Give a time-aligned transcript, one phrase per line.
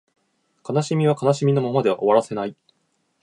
[0.67, 2.55] 悲しみは悲しみのままでは終わらせない